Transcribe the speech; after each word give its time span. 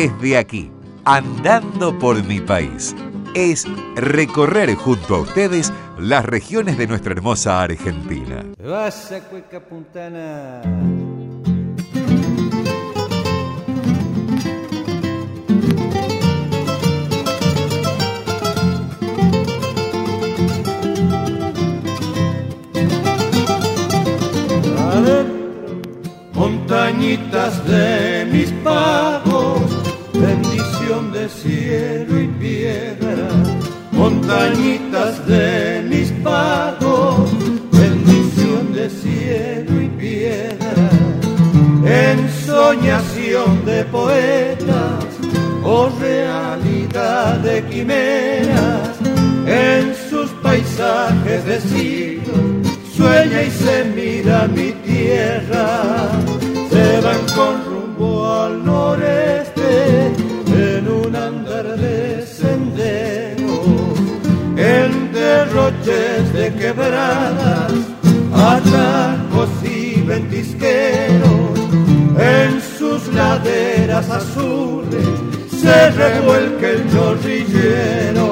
desde 0.00 0.38
aquí, 0.38 0.70
andando 1.04 1.98
por 1.98 2.24
mi 2.24 2.40
país. 2.40 2.96
Es 3.34 3.66
recorrer 3.96 4.74
junto 4.74 5.16
a 5.16 5.20
ustedes 5.20 5.70
las 5.98 6.24
regiones 6.24 6.78
de 6.78 6.86
nuestra 6.86 7.12
hermosa 7.12 7.60
Argentina. 7.60 8.42
montañitas 9.70 10.99
ensoñación 41.90 43.64
de 43.64 43.84
poetas 43.84 45.04
o 45.62 45.90
realidad 46.00 47.36
de 47.38 47.62
quimeras, 47.64 48.96
en 49.46 49.94
sus 50.08 50.30
paisajes 50.42 51.44
de 51.44 51.60
siglos 51.60 52.60
sueña 53.00 53.42
y 53.42 53.50
se 53.50 53.84
mira 53.84 54.46
mi 54.48 54.72
tierra, 54.72 56.10
se 56.70 57.00
van 57.00 57.24
con 57.36 57.54
rumbo 57.64 58.30
al 58.42 58.64
noreste 58.64 60.12
en 60.46 60.88
un 60.88 61.16
andar 61.16 61.66
de 61.78 62.26
sendero, 62.26 63.62
en 64.56 65.12
derroches 65.12 66.32
de 66.34 66.52
quebradas, 66.60 67.72
atajos 68.34 69.50
y 69.64 70.02
sus 70.02 70.49
laderas 73.40 74.10
azules 74.10 75.06
se 75.50 75.90
revuelca 75.90 76.68
el 76.68 76.90
chorrillero. 76.90 78.26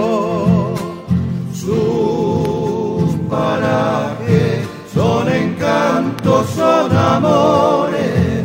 Sus 1.52 3.14
parajes 3.28 4.66
son 4.94 5.28
encantos, 5.28 6.46
son 6.50 6.96
amores, 6.96 8.44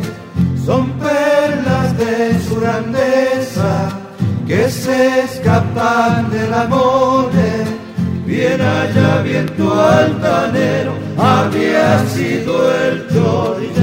son 0.64 0.90
perlas 0.92 1.96
de 1.98 2.38
su 2.40 2.60
grandeza 2.60 3.88
que 4.46 4.68
se 4.70 5.20
escapan 5.20 6.30
del 6.30 6.52
amor. 6.52 7.30
Bien 8.26 8.60
allá, 8.60 9.22
viento 9.22 9.72
altanero, 9.72 10.92
había 11.16 12.04
sido 12.08 12.74
el 12.74 13.08
chorrillero. 13.08 13.73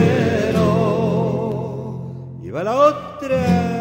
Va 2.61 2.65
la 2.65 2.75
otra. 2.75 3.71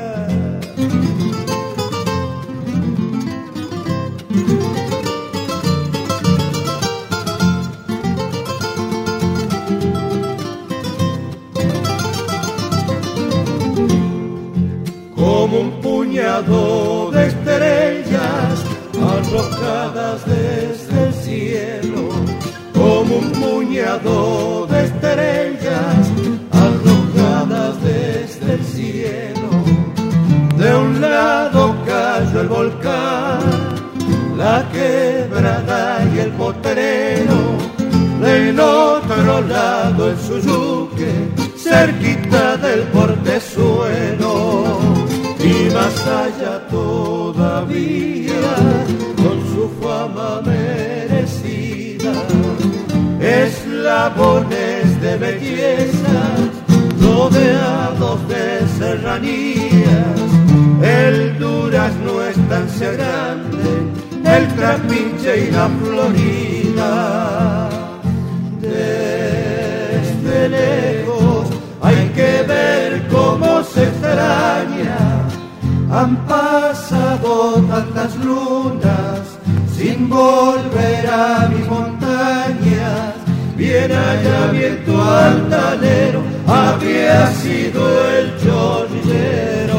Todavía 46.70 48.54
con 49.16 49.38
su 49.52 49.70
fama 49.80 50.42
merecida. 50.44 52.12
Eslabones 53.20 55.00
de 55.00 55.16
belleza 55.16 56.22
rodeados 57.00 58.28
de 58.28 58.66
serranías. 58.78 60.30
El 60.82 61.38
durazno 61.38 62.22
estancia 62.22 62.92
grande 62.92 63.90
el 64.24 64.48
trapiche 64.54 65.48
y 65.48 65.50
la 65.50 65.68
florida 65.68 66.69
han 75.92 76.16
pasado 76.26 77.54
tantas 77.68 78.16
lunas 78.24 79.38
sin 79.76 80.08
volver 80.08 81.06
a 81.06 81.48
mis 81.48 81.66
montañas. 81.68 83.14
Bien 83.56 83.90
allá, 83.90 84.52
viento 84.52 85.02
altanero, 85.02 86.22
había 86.46 87.26
sido 87.32 88.08
el 88.10 88.36
chorrillero. 88.38 89.70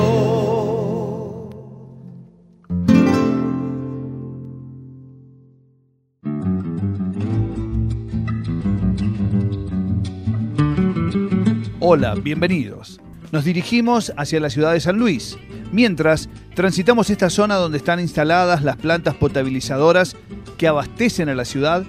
Hola, 11.79 12.15
bienvenidos. 12.15 13.01
Nos 13.31 13.45
dirigimos 13.45 14.11
hacia 14.17 14.41
la 14.41 14.49
ciudad 14.49 14.73
de 14.73 14.81
San 14.81 14.97
Luis, 14.97 15.37
mientras 15.71 16.29
transitamos 16.53 17.09
esta 17.09 17.29
zona 17.29 17.55
donde 17.55 17.77
están 17.77 18.01
instaladas 18.01 18.61
las 18.61 18.75
plantas 18.75 19.15
potabilizadoras 19.15 20.17
que 20.57 20.67
abastecen 20.67 21.29
a 21.29 21.35
la 21.35 21.45
ciudad, 21.45 21.85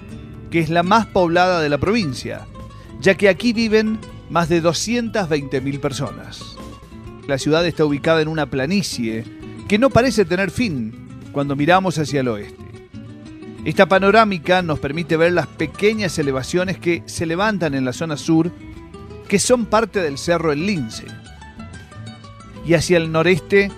que 0.49 0.59
es 0.59 0.69
la 0.69 0.83
más 0.83 1.05
poblada 1.05 1.59
de 1.59 1.67
la 1.67 1.77
provincia, 1.77 2.47
ya 3.01 3.15
que 3.15 3.27
aquí 3.27 3.51
viven 3.51 3.99
más 4.29 4.47
de 4.47 4.63
220.000 4.63 5.79
personas. 5.81 6.55
La 7.27 7.37
ciudad 7.37 7.65
está 7.65 7.83
ubicada 7.83 8.21
en 8.21 8.29
una 8.29 8.45
planicie 8.45 9.25
que 9.67 9.77
no 9.77 9.89
parece 9.89 10.23
tener 10.23 10.49
fin 10.49 10.93
cuando 11.33 11.57
miramos 11.57 11.97
hacia 11.97 12.21
el 12.21 12.29
oeste. 12.29 12.63
Esta 13.65 13.85
panorámica 13.87 14.61
nos 14.61 14.79
permite 14.79 15.17
ver 15.17 15.33
las 15.33 15.47
pequeñas 15.47 16.17
elevaciones 16.19 16.77
que 16.77 17.03
se 17.05 17.25
levantan 17.25 17.73
en 17.75 17.83
la 17.83 17.93
zona 17.93 18.15
sur, 18.15 18.51
que 19.27 19.39
son 19.39 19.65
parte 19.65 20.01
del 20.01 20.17
Cerro 20.17 20.51
El 20.51 20.65
Lince. 20.65 21.05
Y 22.65 22.75
hacia 22.75 22.97
el 22.97 23.11
noreste, 23.11 23.71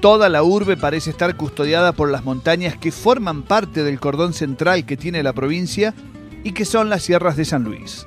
toda 0.00 0.28
la 0.28 0.42
urbe 0.42 0.76
parece 0.76 1.10
estar 1.10 1.36
custodiada 1.36 1.92
por 1.92 2.10
las 2.10 2.24
montañas 2.24 2.76
que 2.76 2.92
forman 2.92 3.42
parte 3.42 3.84
del 3.84 4.00
cordón 4.00 4.32
central 4.34 4.84
que 4.86 4.96
tiene 4.96 5.22
la 5.22 5.32
provincia 5.32 5.94
y 6.42 6.52
que 6.52 6.64
son 6.64 6.90
las 6.90 7.02
sierras 7.02 7.36
de 7.36 7.44
San 7.44 7.64
Luis. 7.64 8.06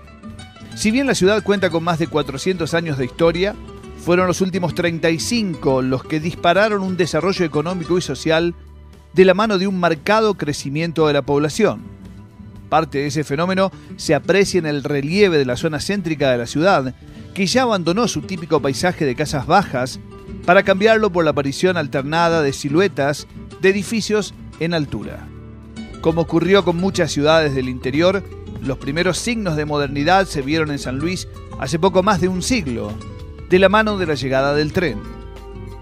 Si 0.76 0.92
bien 0.92 1.08
la 1.08 1.16
ciudad 1.16 1.44
cuenta 1.44 1.70
con 1.70 1.84
más 1.84 1.98
de 1.98 2.08
400 2.08 2.74
años 2.76 2.98
de 2.98 3.06
historia, 3.06 3.56
fueron 3.98 4.28
los 4.28 4.42
últimos 4.42 4.76
35 4.76 5.82
los 5.82 6.04
que 6.04 6.20
dispararon 6.20 6.84
un 6.84 6.98
desarrollo 6.98 7.44
económico 7.46 7.98
y 7.98 8.02
social 8.02 8.54
de 9.14 9.26
la 9.26 9.34
mano 9.34 9.58
de 9.58 9.66
un 9.66 9.80
marcado 9.80 10.36
crecimiento 10.36 11.08
de 11.08 11.14
la 11.14 11.24
población. 11.24 11.82
Parte 12.70 13.00
de 13.00 13.08
ese 13.08 13.24
fenómeno 13.24 13.72
se 13.96 14.14
aprecia 14.14 14.60
en 14.60 14.68
el 14.68 14.84
relieve 14.84 15.40
de 15.40 15.46
la 15.46 15.58
zona 15.58 15.80
céntrica 15.80 16.30
de 16.30 16.38
la 16.38 16.46
ciudad, 16.46 16.94
que 17.34 17.48
ya 17.48 17.64
abandonó 17.64 18.08
su 18.08 18.22
típico 18.22 18.62
paisaje 18.62 19.06
de 19.06 19.16
casas 19.16 19.48
bajas 19.48 20.00
para 20.48 20.64
cambiarlo 20.64 21.12
por 21.12 21.26
la 21.26 21.32
aparición 21.32 21.76
alternada 21.76 22.42
de 22.42 22.54
siluetas 22.54 23.28
de 23.60 23.68
edificios 23.68 24.34
en 24.62 24.74
altura. 24.74 25.28
Como 26.00 26.22
ocurrió 26.22 26.64
con 26.64 26.78
muchas 26.78 27.12
ciudades 27.12 27.54
del 27.54 27.68
interior, 27.68 28.24
los 28.62 28.78
primeros 28.78 29.18
signos 29.18 29.58
de 29.58 29.66
modernidad 29.66 30.26
se 30.26 30.42
vieron 30.42 30.72
en 30.72 30.80
San 30.80 31.00
Luis 31.00 31.28
hace 31.60 31.80
poco 31.80 32.02
más 32.02 32.22
de 32.22 32.30
un 32.30 32.42
siglo, 32.42 32.94
de 33.50 33.60
la 33.60 33.68
mano 33.68 33.98
de 33.98 34.06
la 34.06 34.14
llegada 34.14 34.54
del 34.54 34.72
tren. 34.72 35.02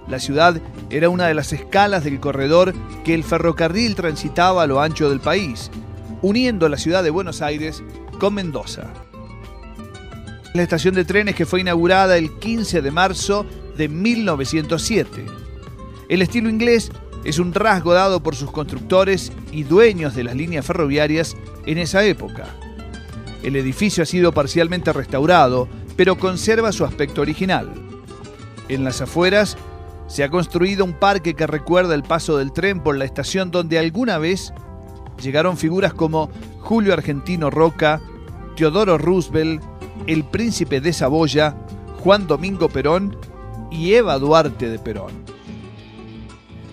La 0.07 0.17
ciudad 0.19 0.59
era 0.89 1.09
una 1.09 1.27
de 1.27 1.35
las 1.35 1.53
escalas 1.53 2.03
del 2.03 2.19
corredor 2.19 2.73
que 3.03 3.13
el 3.13 3.23
ferrocarril 3.23 3.93
transitaba 3.93 4.63
a 4.63 4.67
lo 4.67 4.81
ancho 4.81 5.11
del 5.11 5.19
país, 5.19 5.69
uniendo 6.23 6.67
la 6.69 6.77
ciudad 6.77 7.03
de 7.03 7.11
Buenos 7.11 7.43
Aires 7.43 7.83
con 8.19 8.33
Mendoza. 8.33 8.91
La 10.55 10.63
estación 10.63 10.95
de 10.95 11.05
trenes 11.05 11.35
que 11.35 11.45
fue 11.45 11.61
inaugurada 11.61 12.17
el 12.17 12.31
15 12.39 12.81
de 12.81 12.89
marzo 12.89 13.45
de 13.77 13.89
1907. 13.89 15.25
El 16.09 16.21
estilo 16.21 16.49
inglés 16.49 16.91
es 17.23 17.39
un 17.39 17.53
rasgo 17.53 17.93
dado 17.93 18.21
por 18.21 18.35
sus 18.35 18.51
constructores 18.51 19.31
y 19.51 19.63
dueños 19.63 20.15
de 20.15 20.23
las 20.23 20.35
líneas 20.35 20.65
ferroviarias 20.65 21.35
en 21.65 21.79
esa 21.79 22.03
época. 22.05 22.45
El 23.43 23.55
edificio 23.55 24.03
ha 24.03 24.05
sido 24.05 24.31
parcialmente 24.31 24.93
restaurado, 24.93 25.67
pero 25.95 26.17
conserva 26.17 26.71
su 26.71 26.85
aspecto 26.85 27.21
original. 27.21 27.71
En 28.69 28.83
las 28.83 29.01
afueras 29.01 29.57
se 30.07 30.23
ha 30.23 30.29
construido 30.29 30.85
un 30.85 30.93
parque 30.93 31.33
que 31.33 31.47
recuerda 31.47 31.95
el 31.95 32.03
paso 32.03 32.37
del 32.37 32.53
tren 32.53 32.79
por 32.79 32.95
la 32.95 33.05
estación 33.05 33.51
donde 33.51 33.79
alguna 33.79 34.17
vez 34.17 34.53
llegaron 35.21 35.57
figuras 35.57 35.93
como 35.93 36.29
Julio 36.59 36.93
Argentino 36.93 37.49
Roca, 37.49 38.01
Teodoro 38.55 38.97
Roosevelt, 38.97 39.63
el 40.07 40.23
príncipe 40.23 40.81
de 40.81 40.93
Saboya, 40.93 41.55
Juan 42.03 42.27
Domingo 42.27 42.69
Perón 42.69 43.17
y 43.75 43.93
Eva 43.93 44.17
Duarte 44.17 44.69
de 44.69 44.79
Perón. 44.79 45.11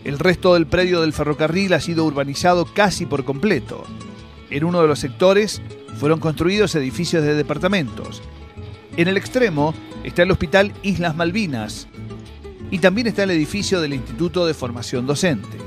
El 0.05 0.19
resto 0.19 0.55
del 0.55 0.67
predio 0.67 1.01
del 1.01 1.13
ferrocarril 1.13 1.73
ha 1.75 1.81
sido 1.81 2.05
urbanizado 2.05 2.65
casi 2.65 3.07
por 3.07 3.25
completo. 3.25 3.85
En 4.51 4.65
uno 4.65 4.83
de 4.83 4.89
los 4.89 4.99
sectores 4.99 5.63
fueron 5.99 6.21
construidos 6.21 6.75
edificios 6.75 7.23
de 7.23 7.35
departamentos. 7.35 8.23
En 8.97 9.09
el 9.09 9.17
extremo 9.17 9.75
está 10.05 10.23
el 10.23 10.31
Hospital 10.31 10.73
Islas 10.83 11.17
Malvinas 11.17 11.89
y 12.71 12.79
también 12.79 13.07
está 13.07 13.25
el 13.25 13.31
edificio 13.31 13.81
del 13.81 13.95
Instituto 13.95 14.47
de 14.47 14.55
Formación 14.55 15.07
Docente. 15.07 15.59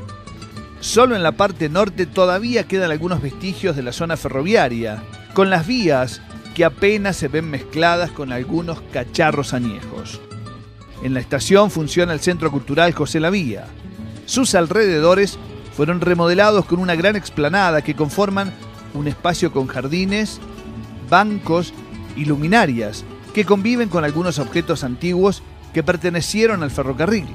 Solo 0.79 1.15
en 1.15 1.23
la 1.23 1.31
parte 1.33 1.69
norte 1.69 2.05
todavía 2.05 2.67
quedan 2.67 2.91
algunos 2.91 3.21
vestigios 3.21 3.75
de 3.75 3.83
la 3.83 3.91
zona 3.91 4.17
ferroviaria, 4.17 5.03
con 5.33 5.49
las 5.49 5.65
vías 5.65 6.21
que 6.53 6.65
apenas 6.65 7.15
se 7.15 7.27
ven 7.27 7.49
mezcladas 7.49 8.11
con 8.11 8.31
algunos 8.31 8.81
cacharros 8.93 9.53
añejos. 9.53 10.21
En 11.05 11.13
la 11.13 11.19
estación 11.19 11.69
funciona 11.69 12.13
el 12.13 12.19
Centro 12.19 12.49
Cultural 12.49 12.91
José 12.91 13.19
La 13.19 13.29
Vía. 13.29 13.65
Sus 14.25 14.55
alrededores 14.55 15.37
fueron 15.77 16.01
remodelados 16.01 16.65
con 16.65 16.79
una 16.79 16.95
gran 16.95 17.15
explanada 17.15 17.83
que 17.83 17.93
conforman 17.93 18.51
un 18.95 19.07
espacio 19.07 19.51
con 19.51 19.67
jardines, 19.67 20.39
bancos 21.07 21.75
y 22.15 22.25
luminarias 22.25 23.05
que 23.35 23.45
conviven 23.45 23.87
con 23.87 24.03
algunos 24.03 24.39
objetos 24.39 24.83
antiguos 24.83 25.43
que 25.75 25.83
pertenecieron 25.83 26.63
al 26.63 26.71
ferrocarril. 26.71 27.27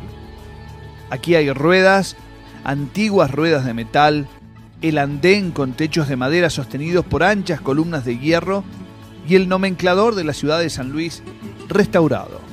Aquí 1.09 1.37
hay 1.37 1.53
ruedas, 1.53 2.17
antiguas 2.65 3.31
ruedas 3.31 3.65
de 3.65 3.75
metal, 3.75 4.27
el 4.83 4.99
andén 4.99 5.53
con 5.53 5.75
techos 5.75 6.09
de 6.09 6.17
madera 6.17 6.51
sostenidos 6.51 7.05
por 7.05 7.23
anchas 7.23 7.61
columnas 7.61 8.05
de 8.05 8.19
hierro 8.19 8.65
y 9.29 9.37
el 9.37 9.49
nomenclador 9.49 10.17
de 10.17 10.25
la 10.25 10.33
ciudad 10.33 10.59
de 10.59 10.71
San 10.71 10.91
Luis 10.91 11.23
restaurado. 11.69 12.51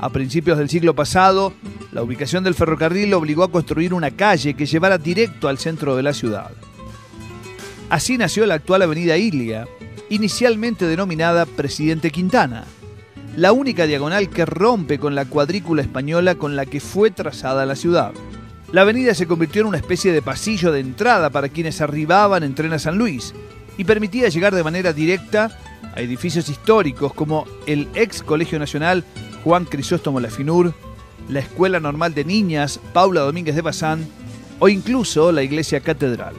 A 0.00 0.10
principios 0.10 0.58
del 0.58 0.68
siglo 0.68 0.94
pasado, 0.94 1.52
la 1.92 2.02
ubicación 2.02 2.44
del 2.44 2.54
ferrocarril 2.54 3.12
obligó 3.14 3.42
a 3.42 3.50
construir 3.50 3.92
una 3.92 4.12
calle 4.12 4.54
que 4.54 4.66
llevara 4.66 4.96
directo 4.96 5.48
al 5.48 5.58
centro 5.58 5.96
de 5.96 6.04
la 6.04 6.14
ciudad. 6.14 6.50
Así 7.90 8.16
nació 8.16 8.46
la 8.46 8.54
actual 8.54 8.82
avenida 8.82 9.16
Ilia, 9.16 9.66
inicialmente 10.08 10.86
denominada 10.86 11.46
Presidente 11.46 12.10
Quintana, 12.10 12.64
la 13.36 13.52
única 13.52 13.86
diagonal 13.86 14.28
que 14.30 14.46
rompe 14.46 14.98
con 14.98 15.14
la 15.14 15.24
cuadrícula 15.24 15.82
española 15.82 16.36
con 16.36 16.54
la 16.54 16.66
que 16.66 16.80
fue 16.80 17.10
trazada 17.10 17.66
la 17.66 17.76
ciudad. 17.76 18.12
La 18.70 18.82
avenida 18.82 19.14
se 19.14 19.26
convirtió 19.26 19.62
en 19.62 19.68
una 19.68 19.78
especie 19.78 20.12
de 20.12 20.22
pasillo 20.22 20.70
de 20.70 20.80
entrada 20.80 21.30
para 21.30 21.48
quienes 21.48 21.80
arribaban 21.80 22.44
en 22.44 22.54
tren 22.54 22.72
a 22.72 22.78
San 22.78 22.98
Luis 22.98 23.34
y 23.78 23.84
permitía 23.84 24.28
llegar 24.28 24.54
de 24.54 24.64
manera 24.64 24.92
directa 24.92 25.58
a 25.94 26.00
edificios 26.00 26.48
históricos 26.48 27.14
como 27.14 27.46
el 27.66 27.88
ex 27.94 28.22
Colegio 28.22 28.58
Nacional 28.58 29.04
Juan 29.44 29.64
Crisóstomo 29.64 30.20
Lafinur, 30.20 30.74
la 31.28 31.40
Escuela 31.40 31.80
Normal 31.80 32.14
de 32.14 32.24
Niñas 32.24 32.80
Paula 32.92 33.20
Domínguez 33.22 33.54
de 33.54 33.62
Bazán 33.62 34.06
o 34.58 34.68
incluso 34.68 35.32
la 35.32 35.42
Iglesia 35.42 35.80
Catedral. 35.80 36.34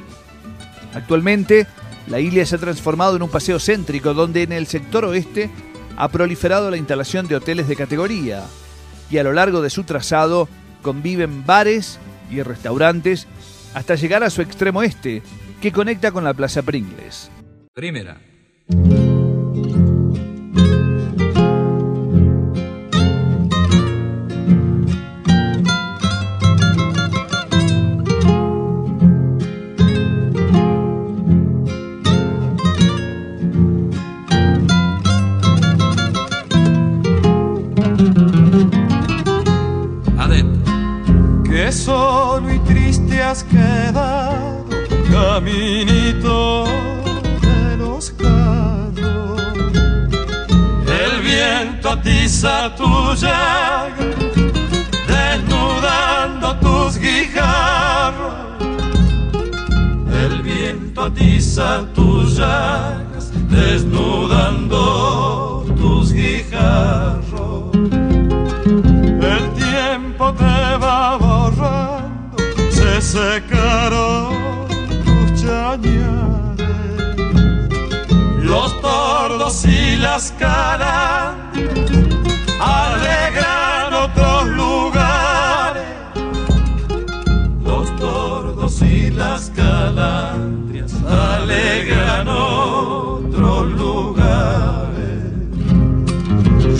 Actualmente, 0.94 1.68
la 2.08 2.20
isla 2.20 2.46
se 2.46 2.56
ha 2.56 2.60
transformado 2.60 3.16
en 3.16 3.22
un 3.22 3.30
paseo 3.30 3.60
céntrico 3.60 4.14
donde 4.14 4.44
en 4.44 4.52
el 4.52 4.68
sector 4.68 5.06
oeste 5.06 5.50
ha 5.96 6.08
proliferado 6.10 6.72
la 6.72 6.78
instalación 6.78 7.28
de 7.28 7.36
hoteles 7.36 7.68
de 7.68 7.76
categoría 7.76 8.44
y 9.12 9.18
a 9.18 9.24
lo 9.24 9.34
largo 9.34 9.62
de 9.62 9.70
su 9.70 9.84
trazado 9.84 10.48
conviven 10.82 11.46
bares 11.46 12.00
y 12.32 12.42
restaurantes 12.42 13.28
hasta 13.74 13.96
llegar 13.96 14.24
a 14.24 14.30
su 14.30 14.42
extremo 14.42 14.82
este, 14.82 15.22
que 15.62 15.72
conecta 15.72 16.12
con 16.12 16.24
la 16.24 16.34
Plaza 16.34 16.62
Pringles. 16.62 17.30
Primera. 17.74 18.29
Viento 52.04 52.12
atiza 52.12 52.76
tu 52.76 53.14
llaga, 53.16 54.06
desnudando 55.08 56.56
tus 56.60 56.98
guijarros. 56.98 58.34
El 60.12 60.42
viento 60.42 61.04
atiza 61.04 61.86
tus 61.94 62.38
llagas, 62.38 63.32
desnudando 63.50 64.82
tus 65.78 66.14
guijarros. 66.14 67.74
El 69.22 69.52
tiempo 69.54 70.34
te 70.34 70.78
va 70.78 71.14
a 71.14 71.18
borrar 71.18 72.00
secaron 73.02 74.68
tus 75.06 75.42
chañares. 75.42 76.58
Los 78.44 78.82
tordos 78.82 79.66
y 79.66 79.96
las 79.96 80.32
caras 80.34 81.39
alegran 82.60 83.94
otros 83.94 84.48
lugares. 84.50 85.84
Los 87.64 87.96
tordos 87.98 88.82
y 88.82 89.12
las 89.12 89.50
calandrias 89.52 90.94
alegran 91.04 92.28
otros 92.28 93.72
lugares. 93.74 95.24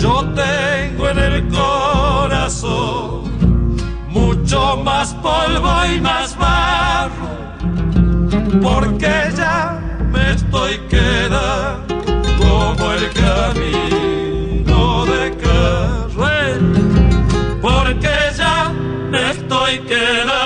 Yo 0.00 0.24
tengo 0.34 1.08
en 1.08 1.18
el 1.18 1.48
corazón 1.48 3.30
mucho 4.08 4.76
más 4.78 5.14
polvo 5.14 5.86
y 5.94 6.00
más 6.00 6.36
barro, 6.36 7.28
porque 8.62 9.12
ya 9.36 9.80
me 10.12 10.32
estoy 10.32 10.78
estoy 19.90 19.98
quedando 19.98 20.39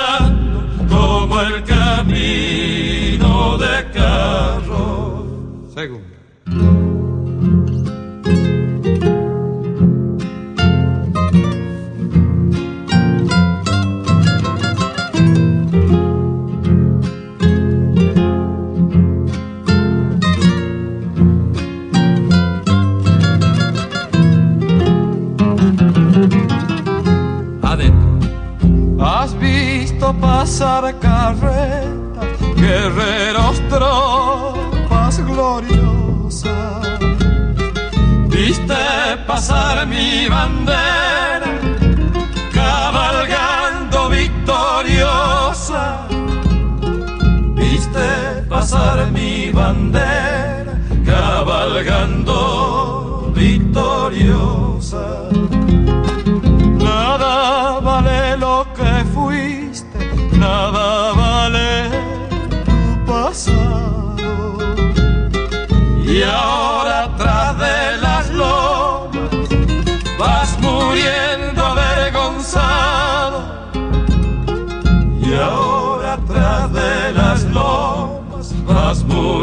mi 39.86 40.28
bandera, 40.28 41.50
cabalgando 42.52 44.08
victoriosa. 44.08 45.82
Viste 47.54 48.08
pasar 48.48 49.10
mi 49.12 49.23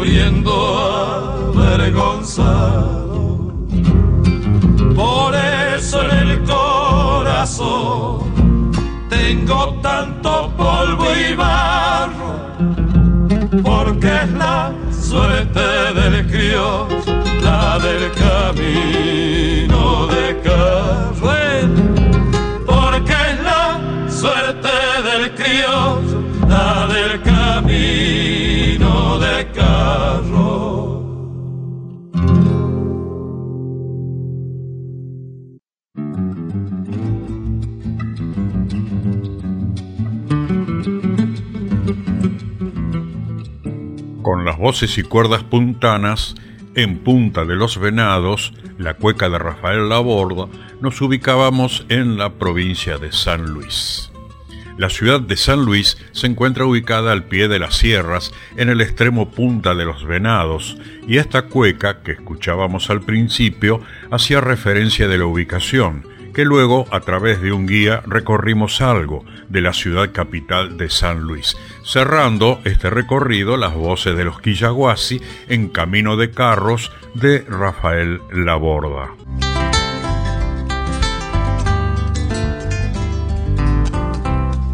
muriendo 0.02 0.52
avergonzado. 1.54 3.52
Por 4.96 5.32
eso 5.76 6.02
en 6.02 6.10
el 6.28 6.42
corazón 6.42 8.18
tengo 9.08 9.78
tanto 9.80 10.52
polvo 10.56 11.06
y 11.14 11.34
barro, 11.34 12.32
porque 13.62 14.08
es 14.24 14.32
la 14.32 14.72
suerte 14.90 15.60
del 15.94 16.26
criollo, 16.26 16.88
la 17.40 17.78
del 17.78 18.10
camino 18.24 20.08
de 20.08 20.24
Carruel, 20.42 21.70
porque 22.66 23.12
es 23.12 23.38
la 23.50 23.80
suerte 24.10 24.74
del 25.08 25.32
criollo, 25.36 26.22
la 26.48 26.88
del 26.88 27.22
camino 27.22 28.31
Con 44.22 44.44
las 44.44 44.56
voces 44.56 44.98
y 44.98 45.02
cuerdas 45.02 45.42
puntanas, 45.42 46.36
en 46.76 46.98
Punta 46.98 47.44
de 47.44 47.56
los 47.56 47.78
Venados, 47.78 48.52
la 48.78 48.94
cueca 48.94 49.28
de 49.28 49.38
Rafael 49.38 49.88
Laborda, 49.88 50.46
nos 50.80 51.00
ubicábamos 51.00 51.84
en 51.88 52.16
la 52.16 52.34
provincia 52.34 52.98
de 52.98 53.10
San 53.10 53.46
Luis. 53.52 54.12
La 54.78 54.90
ciudad 54.90 55.20
de 55.20 55.36
San 55.36 55.64
Luis 55.64 55.98
se 56.12 56.28
encuentra 56.28 56.64
ubicada 56.64 57.10
al 57.10 57.24
pie 57.24 57.48
de 57.48 57.58
las 57.58 57.74
sierras, 57.74 58.32
en 58.56 58.68
el 58.68 58.80
extremo 58.80 59.30
punta 59.30 59.74
de 59.74 59.84
los 59.84 60.04
Venados, 60.04 60.78
y 61.08 61.16
esta 61.16 61.42
cueca 61.42 62.02
que 62.02 62.12
escuchábamos 62.12 62.90
al 62.90 63.00
principio 63.00 63.80
hacía 64.12 64.40
referencia 64.40 65.08
de 65.08 65.18
la 65.18 65.26
ubicación, 65.26 66.06
que 66.32 66.44
luego 66.44 66.86
a 66.90 67.00
través 67.00 67.40
de 67.40 67.52
un 67.52 67.66
guía 67.66 68.02
recorrimos 68.06 68.80
algo 68.80 69.24
de 69.48 69.60
la 69.60 69.72
ciudad 69.72 70.12
capital 70.12 70.76
de 70.76 70.90
San 70.90 71.20
Luis, 71.20 71.56
cerrando 71.84 72.60
este 72.64 72.90
recorrido 72.90 73.56
las 73.56 73.74
voces 73.74 74.16
de 74.16 74.24
los 74.24 74.40
Quillaguasi 74.40 75.20
en 75.48 75.68
Camino 75.68 76.16
de 76.16 76.30
Carros 76.30 76.90
de 77.14 77.40
Rafael 77.48 78.20
Laborda. 78.32 79.10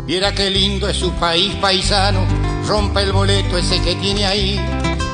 Viera 0.06 0.32
qué 0.32 0.48
lindo 0.48 0.88
es 0.88 0.96
su 0.96 1.12
país 1.16 1.54
paisano, 1.56 2.24
rompa 2.66 3.02
el 3.02 3.12
boleto 3.12 3.58
ese 3.58 3.82
que 3.82 3.94
tiene 3.96 4.24
ahí. 4.24 4.56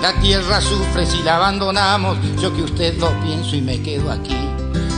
La 0.00 0.12
tierra 0.20 0.60
sufre 0.60 1.04
si 1.04 1.20
la 1.22 1.36
abandonamos, 1.36 2.18
yo 2.40 2.54
que 2.54 2.62
usted 2.62 2.96
lo 2.98 3.10
pienso 3.20 3.56
y 3.56 3.62
me 3.62 3.82
quedo 3.82 4.12
aquí. 4.12 4.36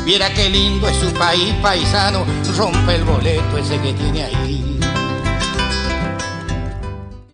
Viera 0.07 0.33
qué 0.33 0.49
lindo 0.49 0.89
es 0.89 0.97
su 0.99 1.13
país 1.15 1.53
paisano, 1.61 2.25
rompa 2.57 2.95
el 2.95 3.03
boleto 3.03 3.59
ese 3.59 3.77
que 3.81 3.93
tiene 3.93 4.23
ahí. 4.23 4.66